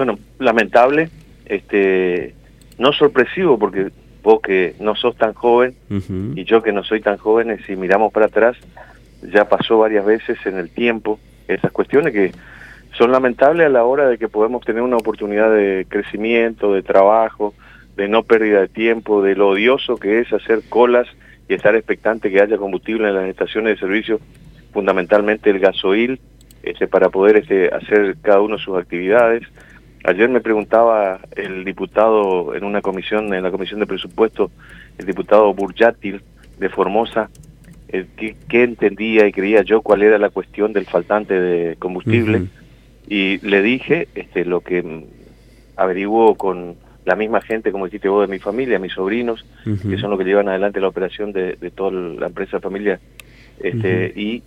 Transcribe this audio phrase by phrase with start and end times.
[0.00, 1.10] Bueno, lamentable,
[1.44, 2.34] este,
[2.78, 3.90] no sorpresivo porque
[4.22, 5.74] vos que no sos tan joven
[6.34, 8.56] y yo que no soy tan joven, si miramos para atrás,
[9.30, 12.32] ya pasó varias veces en el tiempo esas cuestiones que
[12.96, 17.52] son lamentables a la hora de que podemos tener una oportunidad de crecimiento, de trabajo,
[17.94, 21.08] de no pérdida de tiempo, de lo odioso que es hacer colas
[21.46, 24.18] y estar expectante que haya combustible en las estaciones de servicio,
[24.72, 26.18] fundamentalmente el gasoil,
[26.62, 29.42] este, para poder este, hacer cada uno sus actividades.
[30.04, 34.50] Ayer me preguntaba el diputado en una comisión, en la comisión de presupuesto,
[34.98, 36.22] el diputado Burjátil
[36.58, 37.28] de Formosa,
[37.88, 42.46] eh, qué, entendía y creía yo cuál era la cuestión del faltante de combustible.
[43.08, 45.04] Y le dije este, lo que
[45.76, 50.10] averiguó con la misma gente, como dijiste vos, de mi familia, mis sobrinos, que son
[50.10, 53.00] los que llevan adelante la operación de, toda la empresa familiar.
[53.58, 54.42] Este, Y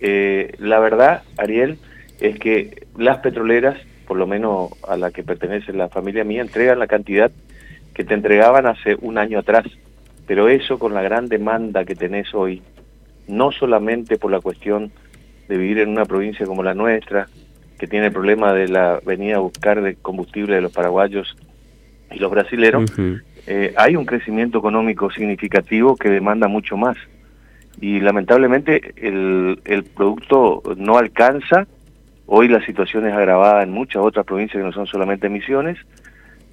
[0.00, 1.78] eh, la verdad, Ariel,
[2.20, 3.78] es que las petroleras,
[4.10, 7.30] por lo menos a la que pertenece la familia mía, entregan la cantidad
[7.94, 9.64] que te entregaban hace un año atrás.
[10.26, 12.60] Pero eso con la gran demanda que tenés hoy,
[13.28, 14.90] no solamente por la cuestión
[15.48, 17.28] de vivir en una provincia como la nuestra,
[17.78, 21.36] que tiene el problema de la venida a buscar de combustible de los paraguayos
[22.10, 22.92] y los brasileros,
[23.46, 26.96] eh, hay un crecimiento económico significativo que demanda mucho más.
[27.80, 31.68] Y lamentablemente el, el producto no alcanza.
[32.32, 35.78] Hoy la situación es agravada en muchas otras provincias que no son solamente Misiones.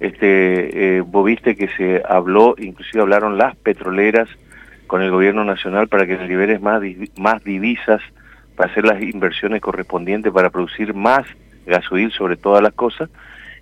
[0.00, 4.28] Este, eh, vos viste que se habló, inclusive hablaron las petroleras
[4.88, 6.82] con el gobierno nacional para que se liberen más,
[7.16, 8.00] más divisas
[8.56, 11.26] para hacer las inversiones correspondientes para producir más
[11.64, 13.08] gasoil sobre todas las cosas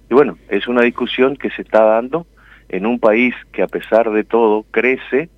[0.08, 2.26] y bueno, es una discusión que se está dando
[2.68, 5.28] en un país que a pesar de todo crece,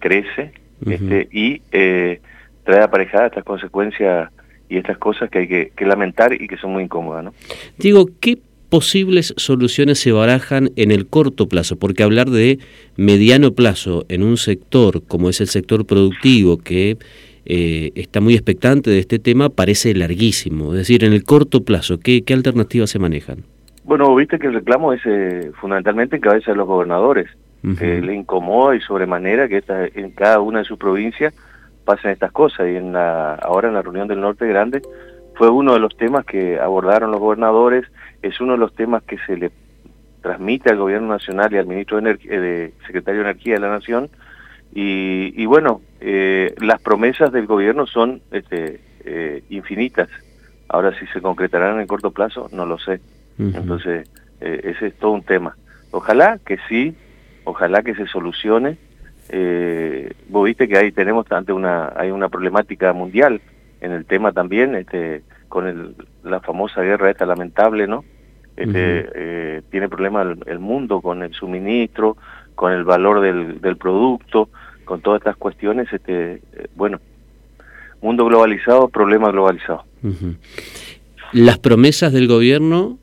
[0.00, 0.52] crece,
[0.84, 2.20] este, y eh,
[2.64, 4.30] trae aparejadas estas consecuencias
[4.68, 7.24] y estas cosas que hay que, lamentar y que son muy incómodas.
[7.24, 7.34] ¿no?
[7.78, 11.76] Digo, ¿qué posibles soluciones se barajan en el corto plazo?
[11.76, 12.58] Porque hablar de
[12.96, 16.96] mediano plazo en un sector como es el sector productivo, que
[17.44, 20.72] eh, está muy expectante de este tema, parece larguísimo.
[20.72, 23.44] Es decir, en el corto plazo, ¿qué, qué alternativas se manejan?
[23.86, 27.30] Bueno, viste que el reclamo es eh, fundamentalmente en cabeza de los gobernadores,
[27.78, 31.34] que le incomoda y sobremanera que esta, en cada una de sus provincias
[31.86, 32.68] pasen estas cosas.
[32.68, 34.82] Y en la, ahora en la reunión del Norte Grande
[35.36, 37.86] fue uno de los temas que abordaron los gobernadores,
[38.20, 39.50] es uno de los temas que se le
[40.20, 43.70] transmite al gobierno nacional y al ministro de, eh, de Secretario de Energía de la
[43.70, 44.10] Nación.
[44.78, 48.78] Y, bueno, eh, las promesas del gobierno son este,
[49.48, 50.10] infinitas.
[50.68, 53.00] Ahora, si se concretarán en el corto plazo, no lo sé.
[53.38, 54.06] Entonces,
[54.40, 55.56] eh, ese es todo un tema.
[55.90, 56.94] Ojalá que sí,
[57.44, 58.76] ojalá que se solucione.
[59.28, 63.40] Eh, vos viste que ahí tenemos ante una, hay una problemática mundial
[63.80, 65.94] en el tema también, este, con el,
[66.24, 68.04] la famosa guerra esta lamentable, ¿no?
[68.56, 72.16] Este, eh, tiene problemas el, mundo con el suministro,
[72.54, 74.48] con el valor del, del producto,
[74.86, 76.98] con todas estas cuestiones, este, eh, bueno,
[78.00, 79.84] mundo globalizado, problema globalizado.
[81.32, 82.98] Las promesas del gobierno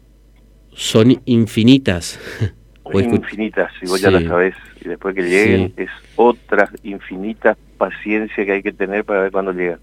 [0.72, 2.19] son infinitas.
[3.01, 8.51] infinitas, si vos ya las sabés, y después que lleguen es otra infinita paciencia que
[8.51, 9.79] hay que tener para ver cuándo llega.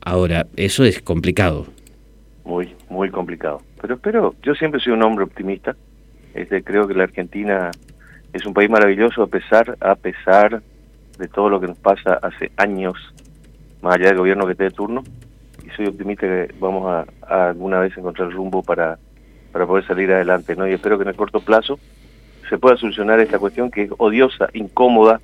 [0.00, 1.66] Ahora, eso es complicado.
[2.44, 3.62] Muy, muy complicado.
[3.80, 5.76] Pero espero, yo siempre soy un hombre optimista.
[6.34, 7.70] Este, creo que la Argentina
[8.32, 10.62] es un país maravilloso a pesar, a pesar
[11.18, 12.94] de todo lo que nos pasa hace años,
[13.82, 15.04] más allá del gobierno que esté de turno.
[15.64, 18.98] Y soy optimista que vamos a alguna vez encontrar rumbo para
[19.52, 20.66] para poder salir adelante, ¿no?
[20.66, 21.78] Y espero que en el corto plazo
[22.48, 25.20] se pueda solucionar esta cuestión que es odiosa, incómoda,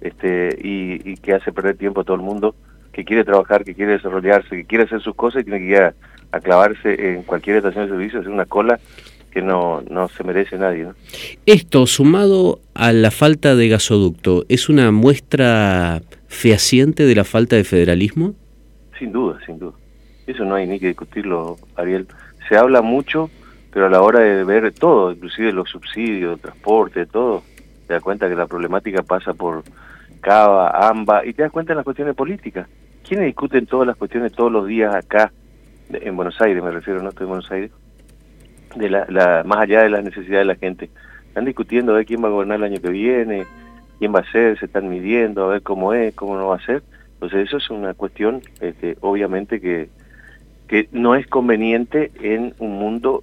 [0.00, 2.54] este, y, que hace perder tiempo a todo el mundo
[2.92, 5.78] que quiere trabajar, que quiere desarrollarse, que quiere hacer sus cosas y tiene que ir
[5.78, 5.94] a,
[6.40, 8.78] clavarse en cualquier estación de servicio, hacer una cola
[9.32, 10.84] que no, no se merece nadie.
[10.84, 10.94] ¿no?
[11.44, 17.64] Esto, sumado a la falta de gasoducto, ¿es una muestra fehaciente de la falta de
[17.64, 18.34] federalismo?
[18.98, 19.74] Sin duda, sin duda.
[20.26, 22.06] Eso no hay ni que discutirlo, Ariel.
[22.48, 23.28] Se habla mucho
[23.72, 27.42] pero a la hora de ver todo, inclusive los subsidios, transporte, todo,
[27.86, 29.62] te das cuenta que la problemática pasa por
[30.20, 32.68] Cava, AMBA, y te das cuenta en las cuestiones políticas.
[33.06, 35.32] ¿Quiénes discuten todas las cuestiones todos los días acá,
[35.92, 37.70] en Buenos Aires me refiero, no estoy en Buenos Aires,
[38.76, 40.90] de la, más allá de las necesidades de la gente?
[41.28, 43.46] Están discutiendo a ver quién va a gobernar el año que viene,
[43.98, 46.66] quién va a ser, se están midiendo, a ver cómo es, cómo no va a
[46.66, 46.82] ser.
[47.14, 49.88] Entonces eso es una cuestión, este, obviamente, que,
[50.68, 53.22] que no es conveniente en un mundo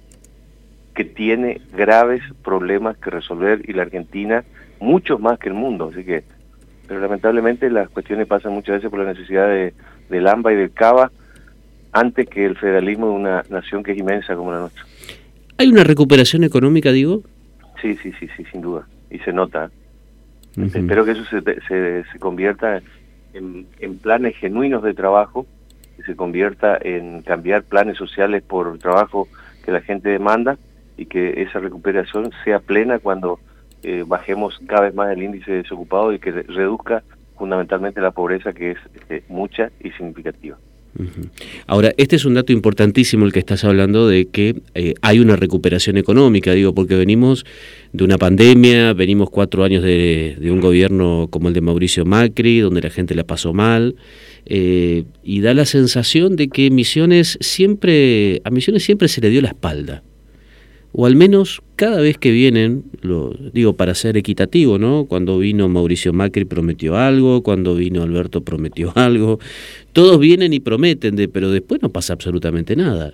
[0.98, 4.42] que tiene graves problemas que resolver y la Argentina
[4.80, 6.24] muchos más que el mundo, así que
[6.88, 9.74] pero lamentablemente las cuestiones pasan muchas veces por la necesidad de,
[10.10, 11.12] del AMBA y del CABA
[11.92, 14.82] antes que el federalismo de una nación que es inmensa como la nuestra.
[15.58, 17.22] ¿Hay una recuperación económica, digo?
[17.80, 18.84] Sí, sí, sí, sí, sin duda.
[19.08, 19.70] Y se nota.
[20.56, 22.82] Espero que eso se, se, se convierta
[23.34, 25.46] en, en, planes genuinos de trabajo,
[25.96, 29.28] que se convierta en cambiar planes sociales por trabajo
[29.64, 30.58] que la gente demanda
[30.98, 33.38] y que esa recuperación sea plena cuando
[33.82, 37.04] eh, bajemos cada vez más el índice de desocupado y que reduzca
[37.36, 40.58] fundamentalmente la pobreza que es este, mucha y significativa.
[41.68, 45.36] Ahora, este es un dato importantísimo el que estás hablando de que eh, hay una
[45.36, 47.44] recuperación económica, digo, porque venimos
[47.92, 52.80] de una pandemia, venimos cuatro años de, un gobierno como el de Mauricio Macri, donde
[52.80, 53.94] la gente la pasó mal,
[54.46, 59.40] eh, y da la sensación de que Misiones siempre, a Misiones siempre se le dio
[59.40, 60.02] la espalda
[60.92, 65.04] o al menos cada vez que vienen, lo digo para ser equitativo, ¿no?
[65.04, 69.38] Cuando vino Mauricio Macri prometió algo, cuando vino Alberto prometió algo,
[69.92, 73.12] todos vienen y prometen, de, pero después no pasa absolutamente nada.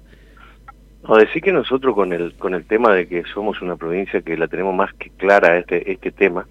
[1.06, 4.38] No, decir que nosotros con el con el tema de que somos una provincia que
[4.38, 6.46] la tenemos más que clara este este tema,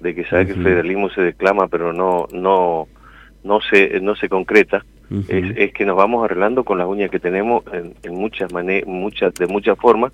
[0.00, 2.88] de que sabe que el federalismo se declama pero no no
[3.44, 4.84] no se no se concreta,
[5.28, 8.50] es, es, que nos vamos arreglando con las uñas que tenemos en, en muchas
[8.84, 10.12] muchas de muchas formas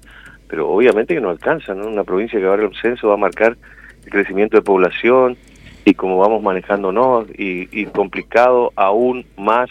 [0.51, 1.87] pero obviamente que no alcanza, ¿no?
[1.87, 3.57] Una provincia que ahora el censo va a marcar
[4.05, 5.37] el crecimiento de población
[5.85, 9.71] y cómo vamos manejándonos y, complicado aún más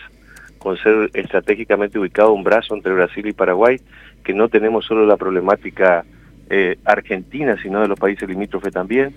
[0.58, 3.78] con ser estratégicamente ubicado un brazo entre Brasil y Paraguay,
[4.24, 6.06] que no tenemos solo la problemática
[6.50, 9.14] eh, argentina, sino de los países limítrofes también.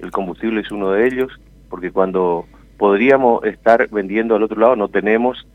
[0.00, 1.32] El combustible es uno de ellos,
[1.68, 2.46] porque cuando
[2.76, 5.46] podríamos estar vendiendo al otro lado no tenemos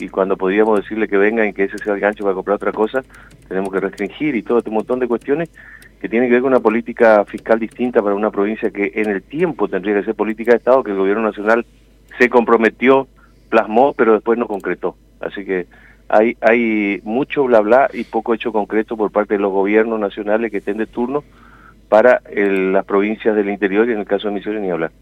[0.00, 2.72] y cuando podríamos decirle que venga y que ese sea el gancho para comprar otra
[2.72, 3.02] cosa,
[3.48, 5.50] tenemos que restringir y todo este montón de cuestiones
[6.00, 9.22] que tienen que ver con una política fiscal distinta para una provincia que en el
[9.22, 11.66] tiempo tendría que ser política de Estado, que el gobierno nacional
[12.18, 13.06] se comprometió,
[13.50, 14.96] plasmó, pero después no concretó.
[15.20, 15.66] Así que
[16.08, 20.50] hay, hay mucho bla bla y poco hecho concreto por parte de los gobiernos nacionales
[20.50, 21.22] que estén de turno
[21.90, 24.92] para las provincias del interior y en el caso de Misiones ni hablar.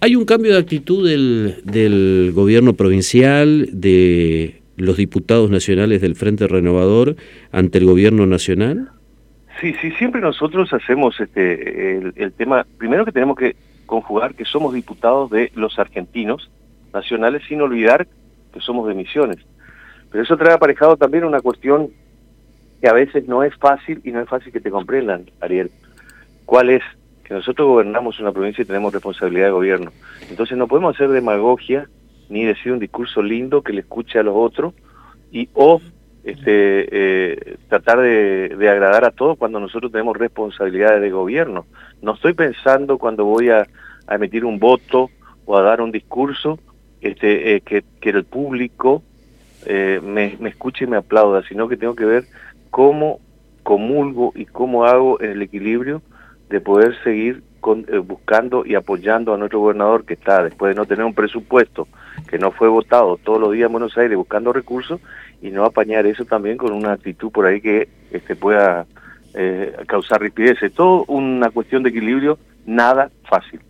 [0.00, 6.46] ¿Hay un cambio de actitud del, del gobierno provincial, de los diputados nacionales del Frente
[6.46, 7.16] Renovador
[7.52, 8.90] ante el gobierno nacional?
[9.60, 14.72] Sí, sí, siempre nosotros hacemos este el, tema, primero que tenemos que conjugar que somos
[14.72, 16.50] diputados de los argentinos
[16.94, 18.06] nacionales sin olvidar
[18.54, 19.38] que somos de Misiones.
[20.10, 21.90] Pero eso trae aparejado también una cuestión
[22.80, 25.70] que a veces no es fácil y no es fácil que te comprendan, Ariel.
[26.46, 26.82] ¿Cuál es?
[27.34, 29.92] Nosotros gobernamos una provincia y tenemos responsabilidad de gobierno.
[30.28, 31.88] Entonces no podemos hacer demagogia
[32.28, 34.74] ni decir un discurso lindo que le escuche a los otros
[35.30, 35.80] y o
[36.24, 41.66] este, eh, tratar de, agradar a todos cuando nosotros tenemos responsabilidades de gobierno.
[42.02, 43.66] No estoy pensando cuando voy a,
[44.08, 45.08] emitir un voto
[45.46, 46.58] o a dar un discurso
[47.00, 49.04] este, eh, que, que, el público
[49.66, 52.24] eh, me, me escuche y me aplauda, sino que tengo que ver
[52.70, 53.20] cómo
[53.62, 56.02] comulgo y cómo hago el equilibrio
[56.50, 60.80] de poder seguir con, eh, buscando y apoyando a nuestro gobernador que está, después de
[60.80, 61.86] no tener un presupuesto,
[62.28, 65.00] que no fue votado todos los días en Buenos Aires buscando recursos,
[65.40, 68.86] y no apañar eso también con una actitud por ahí que este, pueda
[69.34, 70.60] eh, causar rapidez.
[70.62, 73.60] Es todo una cuestión de equilibrio, nada fácil.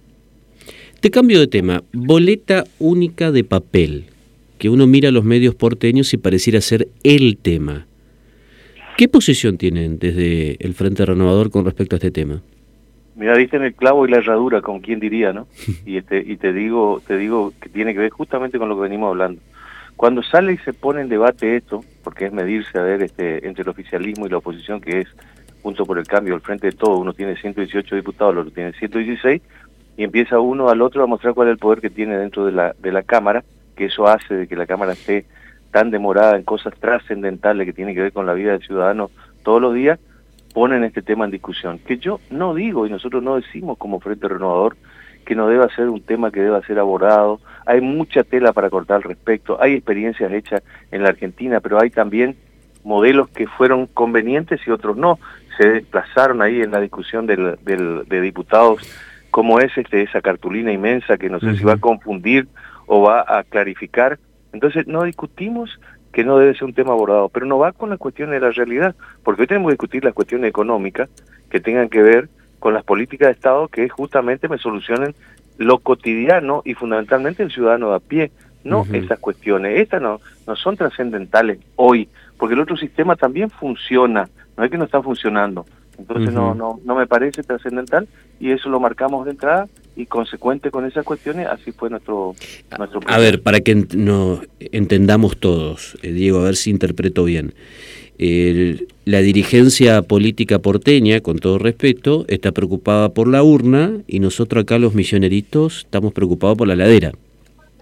[1.00, 1.82] Te cambio de tema.
[1.92, 4.06] Boleta única de papel,
[4.58, 7.86] que uno mira los medios porteños y pareciera ser el tema.
[8.96, 12.42] ¿Qué posición tienen desde el Frente Renovador con respecto a este tema?
[13.17, 15.47] Mira, diste en el clavo y la herradura, con quién diría, ¿no?
[15.87, 18.83] Y, este, y te digo te digo que tiene que ver justamente con lo que
[18.83, 19.40] venimos hablando.
[19.97, 23.62] Cuando sale y se pone en debate esto, porque es medirse a ver este entre
[23.62, 25.09] el oficialismo y la oposición, que es
[25.62, 28.73] Junto por el Cambio, al frente de todo, uno tiene 118 diputados, el otro tiene
[28.73, 29.43] 116,
[29.97, 32.52] y empieza uno al otro a mostrar cuál es el poder que tiene dentro de
[32.52, 33.45] la, de la Cámara,
[33.76, 35.26] que eso hace de que la Cámara esté
[35.71, 39.11] tan demorada en cosas trascendentales que tienen que ver con la vida del ciudadano
[39.43, 40.00] todos los días,
[40.52, 44.28] ponen este tema en discusión, que yo no digo y nosotros no decimos como Frente
[44.28, 44.76] Renovador
[45.25, 48.97] que no deba ser un tema que deba ser abordado, hay mucha tela para cortar
[48.97, 52.37] al respecto, hay experiencias hechas en la Argentina, pero hay también
[52.83, 55.19] modelos que fueron convenientes y otros no,
[55.59, 58.80] se desplazaron ahí en la discusión del, del, de diputados,
[59.30, 62.49] como es este, esa cartulina inmensa que no sé si va a confundir
[62.87, 64.19] o va a clarificar,
[64.52, 65.78] entonces no discutimos
[66.12, 68.50] que no debe ser un tema abordado, pero no va con la cuestión de la
[68.50, 71.09] realidad, porque hoy tenemos que discutir las cuestiones económicas
[71.49, 75.14] que tengan que ver con las políticas de Estado que justamente me solucionen
[75.59, 78.33] lo cotidiano y fundamentalmente el ciudadano de a pie,
[78.64, 79.79] no esas cuestiones.
[79.79, 84.79] Estas no, no son trascendentales hoy, porque el otro sistema también funciona, no es que
[84.79, 85.67] no está funcionando.
[85.99, 90.70] Entonces no, no, no me parece trascendental y eso lo marcamos de entrada y consecuente
[90.70, 92.35] con esas cuestiones, así fue nuestro...
[92.78, 97.54] nuestro a ver, para que no entendamos todos, eh, Diego, a ver si interpreto bien.
[99.04, 104.78] la dirigencia política porteña, con todo respeto, está preocupada por la urna y nosotros acá
[104.78, 107.12] los misioneritos estamos preocupados por la ladera.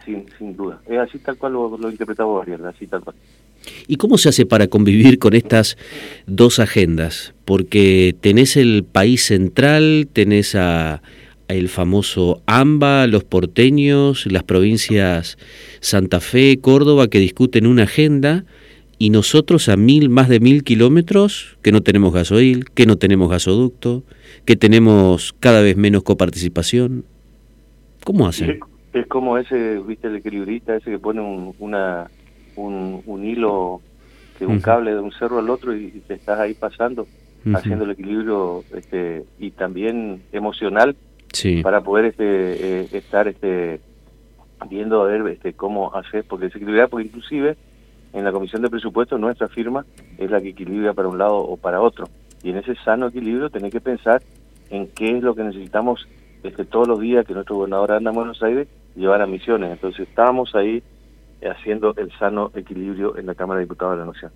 [0.05, 0.81] Sin, sin duda.
[0.87, 3.17] Es así tal cual lo, lo interpretaba Ariel, así tal cual.
[3.87, 5.77] ¿Y cómo se hace para convivir con estas
[6.27, 7.35] dos agendas?
[7.45, 11.03] Porque tenés el país central, tenés a
[11.49, 15.39] el famoso AMBA, los porteños, las provincias
[15.81, 18.45] Santa Fe, Córdoba, que discuten una agenda,
[18.99, 23.31] y nosotros a mil, más de mil kilómetros, que no tenemos gasoil, que no tenemos
[23.31, 24.03] gasoducto,
[24.45, 27.05] que tenemos cada vez menos coparticipación.
[28.05, 28.61] ¿Cómo hacen?
[28.93, 32.11] Es, como ese, viste, el equilibrista, ese que pone un, una,
[32.57, 33.81] un, hilo,
[34.39, 37.07] que un cable de un cerro al otro y, te estás ahí pasando,
[37.55, 40.97] haciendo el equilibrio este, y también emocional
[41.63, 43.81] para poder este, eh, estar este,
[44.69, 47.57] viendo a ver este, cómo hacer, porque se equilibra, porque inclusive
[48.13, 49.85] en la comisión de presupuestos nuestra firma
[50.17, 52.09] es la que equilibra para un lado o para otro.
[52.43, 54.23] Y en ese sano equilibrio tenés que pensar
[54.71, 56.09] en qué es lo que necesitamos
[56.43, 59.71] este, todos los días que nuestro gobernador anda en Buenos Aires, llevar a misiones.
[59.71, 60.83] Entonces estábamos ahí
[61.43, 64.33] haciendo el sano equilibrio en la Cámara de Diputados de la Nación.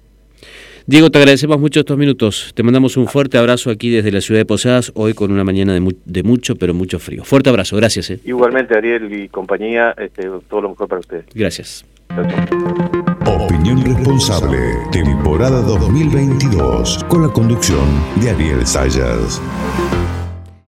[0.86, 2.52] Diego, te agradecemos mucho estos minutos.
[2.54, 5.74] Te mandamos un fuerte abrazo aquí desde la ciudad de Posadas, hoy con una mañana
[5.74, 7.24] de, mucho, pero mucho frío.
[7.24, 8.10] Fuerte abrazo, gracias.
[8.10, 8.20] Eh.
[8.24, 11.24] Igualmente, Ariel y compañía, este, todo lo mejor para ustedes.
[11.34, 11.84] Gracias.
[13.24, 14.58] Opinión responsable,
[14.90, 17.86] temporada 2022, con la conducción
[18.20, 19.40] de Ariel Sayas.